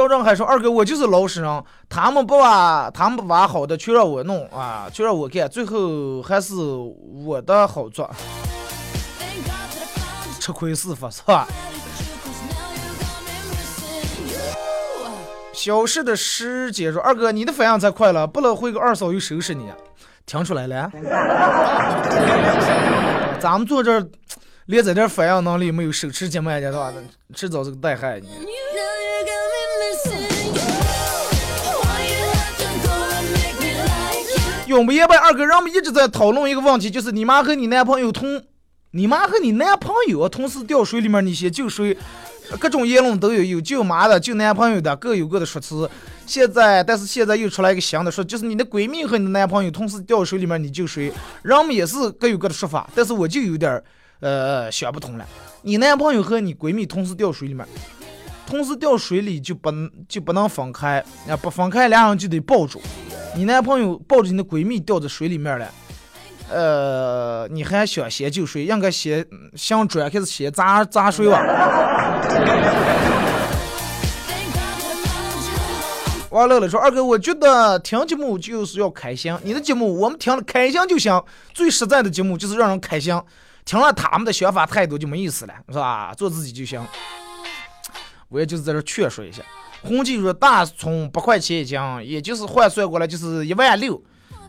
[0.00, 6.54] 赵正还说：“二哥，我就是老实人，他们不挖，他们不把好的，全让我弄啊，全让我干，最后还是
[7.22, 8.10] 我的好做，
[10.40, 11.46] 吃亏是福，是吧？”
[15.52, 19.66] 小事的师姐说：“二哥，你的反应才快了，不能回个二嫂又收拾你，
[20.24, 20.90] 听出来了？
[23.38, 24.08] 咱们坐这儿，
[24.64, 26.90] 连这点反应能力没有，手持节目的话，
[27.34, 28.28] 迟早是个带害你。”
[34.70, 38.40] 永不言败，二哥，人们一直在讨论一个问题，就是你妈和你男朋友同，
[38.92, 41.96] 你妈和你男朋友同时掉水里面，你先救谁？
[42.60, 45.90] 各种言论都有，有救妈的，救男朋友的，各有各的说辞。
[46.24, 51.12] 现在，但是现在又出来一个新的说，就是你的闺蜜和你的男朋友同时掉水里面，你救谁？
[51.42, 53.82] 人们也是各有各的说法，但是我就有点
[54.20, 55.26] 呃想不通了。
[55.62, 57.66] 你男朋友和你闺蜜同时掉水里面，
[58.46, 59.72] 同时掉水里就不
[60.08, 62.80] 就不能分开，啊不分开，俩人就得抱住。
[63.36, 65.72] 你男朋友抱着你的闺蜜掉在水里面了，
[66.50, 68.64] 呃，你还想先救谁？
[68.64, 69.24] 应该先
[69.54, 71.40] 想转开始先砸砸水吧。
[76.30, 81.20] 王乐乐说：“二哥，我觉得听节目就是要开心，你的节目我们听了开心就行。
[81.52, 83.20] 最实在的节目就是让人开心，
[83.64, 86.14] 听了他们的想法太多就没意思了，是吧？
[86.16, 86.80] 做自己就行。
[88.28, 89.42] 我也就是在这劝说一下。”
[89.82, 94.02] 红记说大葱八块钱一斤，也就是换算过来就是一万六，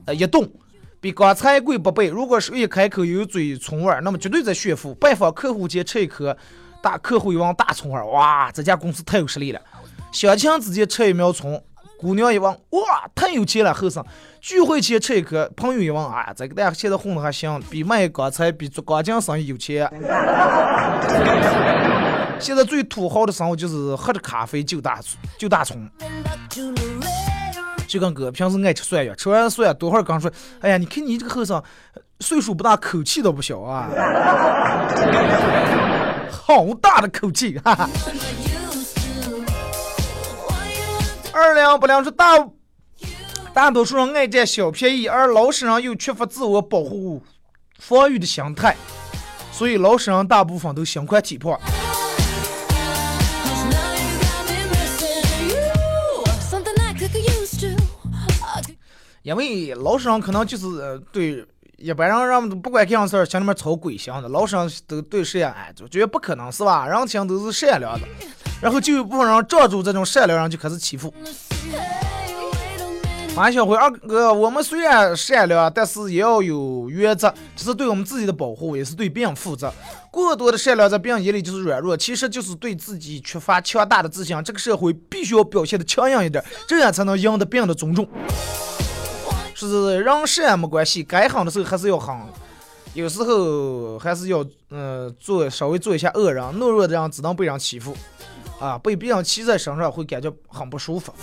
[0.05, 0.49] 呃一吨，
[0.99, 2.07] 比刚才贵八倍。
[2.07, 4.93] 如果是一开口有嘴葱味，那么绝对在炫富。
[4.95, 6.35] 拜访客户前吃一颗，
[6.81, 9.61] 大客户一闻大葱味，哇，这家公司太有实力了。
[10.11, 11.63] 相亲之间吃一苗葱，
[11.97, 14.03] 姑娘一闻，哇，太有钱了，后生。
[14.41, 19.87] 聚会前吃一颗，朋友一问，啊，这个大家现在混的还行，比卖钢材、比做钢筋生意有钱。
[22.41, 24.99] 现在最土豪的生活就是喝着咖啡就大
[25.37, 25.87] 就大葱，
[27.87, 30.29] 就跟哥平时爱吃蒜一样，吃完蒜多会儿刚说，
[30.59, 31.61] 哎呀，你看你这个后生
[32.19, 33.89] 岁数不大，口气倒不小啊，
[36.31, 37.87] 好大的口气哈哈。
[41.31, 42.25] 二两不两说大。
[43.53, 47.21] 大多数人爱占小便宜，而老实人又缺乏自我保护、
[47.79, 48.75] 防御的心态，
[49.51, 51.59] 所以老实人大部分都心宽体胖。
[59.23, 61.45] 因为老实人可能就是对
[61.77, 64.27] 一般人，人不管干啥事儿，心里面操鬼心的。
[64.29, 66.87] 老实人都对谁哎，就觉得不可能是吧？
[66.87, 68.07] 人情都是善良的，
[68.61, 71.13] 然后就有部分人抓住这种善良人就开始欺负。
[73.35, 79.71] 马小辉二哥，我们虽然善良，但是也要有原则，这是对我们自己的保护，也是对别人负责。
[80.11, 84.35] 过多的善良在别人眼里就是软弱，其实就是对自己缺乏强大的自信。
[84.43, 88.05] 这个社会必须要表现的强硬一点，这样才能赢得别人的尊重。
[89.67, 92.15] 是人善没关系，该狠的时候还是要狠，
[92.93, 97.95] 有时候还是要嗯做稍微做一下恶人，懦弱的人只能被人欺负，
[98.59, 101.13] 啊，被别人骑在身上会感觉很不舒服。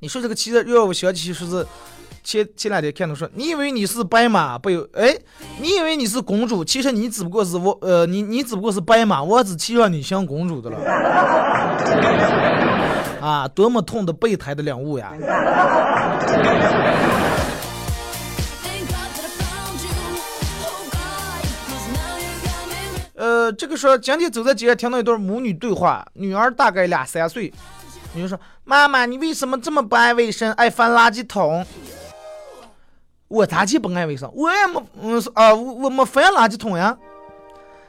[0.00, 1.64] 你说这个骑着让我想起说是
[2.24, 5.16] 前前两天看到说，你以为你是白马不有哎，
[5.60, 10.78] 你以为你是公主，其实你只不过是我呃你你只不过是白马，我只骑上你像公主的了。
[13.22, 15.12] 啊，多么痛的备胎的领悟呀！
[23.14, 27.52] 呃，这个说今天走在街上听到一段母女对话，女儿大概两三岁。
[28.12, 31.64] 女儿说：“妈妈，你为什么这么不爱卫生，爱翻垃圾桶？”
[33.28, 34.28] 我咋就不爱卫生？
[34.34, 36.98] 我也没，嗯啊，我我没翻垃圾桶呀。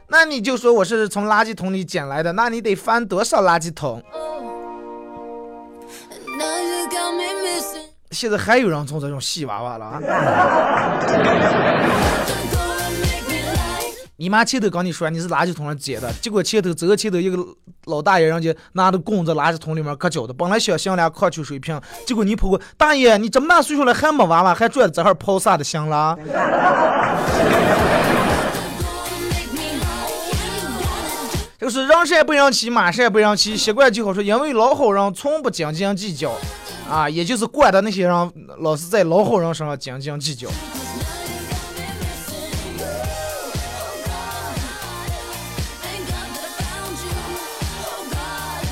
[0.10, 4.00] 那你就说我是从垃圾桶里捡来的，那你得翻多少垃圾桶？
[8.12, 10.00] 现在还有人从这种戏娃娃了啊！
[14.18, 17.38] 你妈前头跟你说你是垃圾桶上捡的，结果前头走到前头一个
[17.86, 26.18] 老大爷，人家拿着棍子垃圾桶里面搁脚的，本来想镶俩矿泉水瓶，结果你跑过，大爷你这么大岁数了还没娃娃，还拽着这哈跑啥的行了？
[31.60, 36.32] 就是人善不人欺，马善不人骑，习惯就好说，因为老好人从不斤斤计较，
[36.90, 40.48] 啊，也就是惯的那些人老是在老好人身上斤斤计较。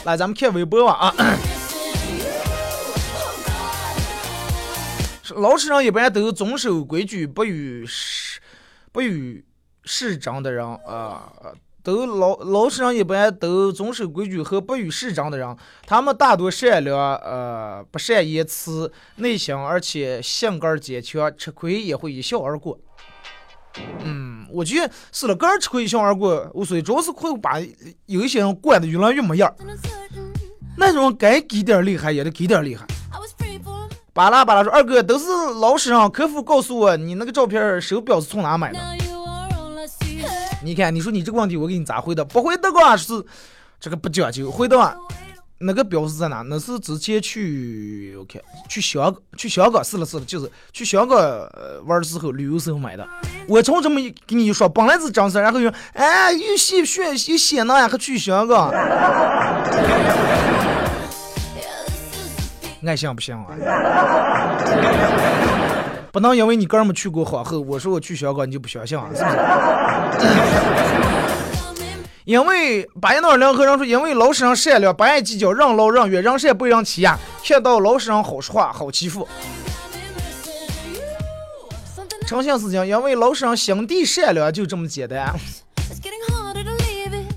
[0.04, 1.16] 来，咱们看微博吧啊。
[5.36, 8.42] 老实人一般都遵守规矩，不与世
[8.92, 9.46] 不与
[9.84, 11.32] 世争的人啊。
[11.84, 22.80] 都老老实人一般都遵守规矩和不与世争的人，他们大多善良，呃，不善言辞，内向，而且性格坚强，吃亏也会一笑而过。
[24.04, 27.60] 嗯，我觉得是了，个人吃亏一笑而过无所谓，主要是会把
[28.06, 29.56] 有一些人惯的越来越没样儿。
[30.78, 32.86] 那种该给点厉害也得给点厉害。
[34.14, 35.26] 巴拉巴拉说，二哥都是
[35.62, 38.80] 老实人，客服告诉我你那个照片手表是从哪买的？
[40.64, 42.24] 你看，你说你这个问题我给你咋回答？
[42.24, 43.14] 不回答的话是
[43.80, 44.96] 这个不讲究，回答
[45.58, 46.42] 那个表是在哪？
[46.44, 51.18] 那是之前去我看去香港，去香港是了是了，就是去香港
[51.86, 53.08] 玩的时候旅游时候买的。
[53.48, 58.70] 我从这么一跟你一说，本来是真事，然后又哎又写血又写那呀，还去香港，
[62.86, 63.48] 爱信不信啊？
[66.12, 69.08] 不能因为你哥们去过皇后，我说我去香港你就不相信啊？
[69.16, 69.38] 是不是？
[72.26, 77.18] 因为八爷那两和人说，因为老实人善良，不爱计较，任劳任怨，人善不人欺呀。
[77.44, 79.28] 看到老实人好说话，好欺负。
[82.28, 85.34] 诚信事情，因为老实人心地善良，就这么简单。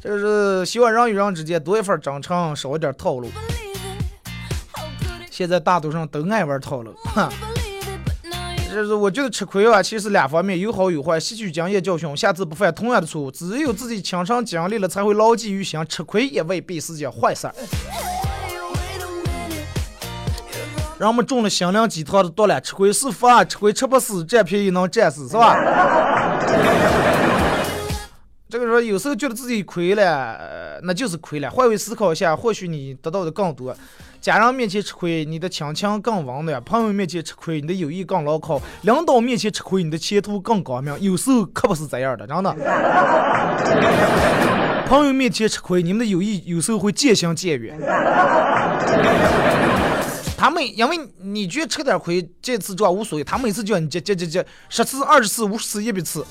[0.03, 3.31] 就是希望人与人之间多一份真诚，少一点套路。
[5.31, 7.29] 现在大多数人都爱玩套路，哼。
[8.75, 13.31] 就是我觉得吃亏吧，其实两方面有好有坏，吸取经验教训，下次不犯同样的错误。
[13.31, 15.81] 只有自己亲身经历了，才会牢记于心。
[15.89, 17.55] 吃亏也未必是件坏事儿。
[20.99, 25.55] 人们中了心灵鸡汤的毒了，吃亏是福啊，吃亏吃不死，占便宜能占死，是吧？
[28.49, 30.03] 这个说有时候觉得自己亏了，
[30.83, 31.51] 那就是亏了。
[31.51, 33.75] 换位思考一下，或许你得到的更多。
[34.20, 40.99] 家人面前吃亏，你的亲情更温暖；朋友面前吃亏，你的友谊更牢靠；领导面前吃亏，你的前途更光明。
[41.01, 42.57] 有时候可不是这样的，真的。
[44.89, 47.79] 朋友面前吃亏，你们的友谊有时候会渐行渐远。
[50.37, 56.22] 他们因为你觉得吃点亏，这次赚无所谓，他每次叫你接接接接十次、二十次、五十次、一百次，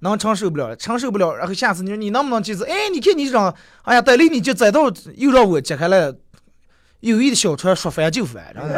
[0.00, 1.34] 能承受不了了，承受不了。
[1.34, 2.64] 然后下次你说你能不能接受？
[2.64, 6.14] 哎，你看你这样，哎呀，带领你就再到又让我解开了。
[7.00, 8.74] 友谊的小船说翻就翻，真的。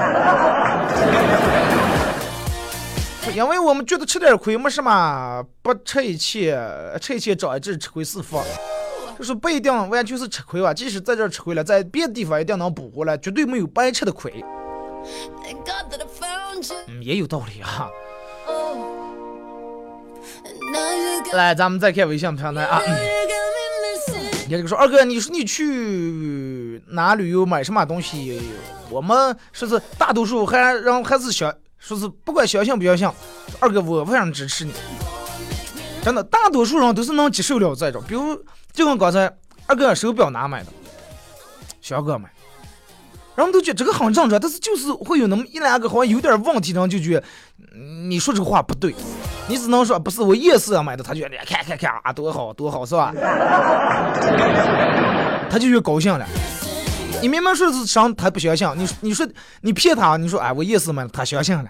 [3.34, 6.60] 因为我们觉得吃点亏没什么，不吃一切，
[7.00, 8.40] 吃一切长一智，吃亏是福。
[9.18, 14.44] 就是不一定完全是吃亏吧，即使在这吃亏了，在别的地方一定能补回来，绝对没有白吃的亏。
[16.88, 17.88] 嗯，也有道理啊。
[21.32, 22.80] 来，咱们再看微信平台啊。
[24.46, 28.42] 你这个说二哥，你说你去哪旅游买什么东西？
[28.90, 33.08] 我们说是大多数还让还是相，说是不管相信不相信，
[33.60, 34.72] 二哥我非常支持你。
[36.04, 38.38] 真的，大多数人都是能接受了这种，比如
[38.72, 39.32] 就跟刚才
[39.66, 40.72] 二哥手表哪买的？
[41.80, 42.28] 小哥买，
[43.34, 47.24] 人们都觉得这个很正常，但是就是会有那么一两个好像有点问题，人就觉得
[48.08, 48.94] 你说这个话不对。
[49.48, 53.12] 你只能说不是我夜市上买的，他觉得看看看啊，多好多好是吧？
[55.50, 56.24] 他就越高兴了。
[57.20, 58.68] 你明明说是上，他不相信。
[58.76, 59.26] 你你说
[59.60, 61.64] 你骗他，你说哎我夜市买的，他相信了。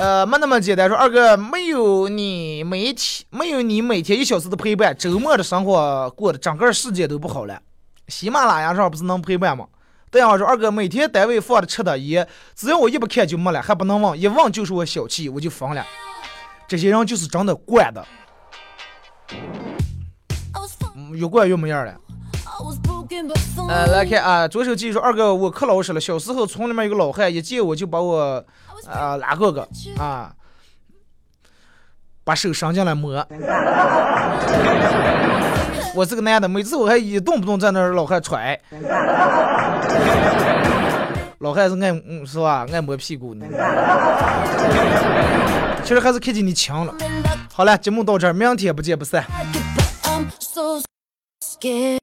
[0.00, 0.88] 呃，没那么简单。
[0.88, 7.60] 说二哥没有你每天没有你每天一小时的陪伴，周末的生活过的整个世界都不好了。
[8.08, 9.66] 喜马拉雅上不是能陪伴吗？
[10.10, 12.26] 对啊，说二哥每天单位放的吃的烟，
[12.56, 15.84] 只要我一不看就没了，还不能忘，一忘就是我小气，我就疯了。
[16.66, 18.02] 这些人就是真的惯的，
[21.12, 21.94] 越惯越没样了。
[23.68, 28.44] 呃，来看啊，左手继续说，二哥我可老实了，小时候村里面有个老汉，一见我就把我
[28.86, 29.66] 啊拉过个
[29.98, 30.32] 啊，
[32.24, 33.14] 把手伸进来摸。
[35.94, 38.60] 我是个男的，每次我还一动不动在那儿老汉踹，
[41.38, 42.64] 老汉是爱嗯是吧？
[42.72, 43.44] 爱摸屁股呢。
[45.82, 46.94] 其实还是看见你强了。
[47.52, 49.24] 好了，节目到这儿，明天不见不散。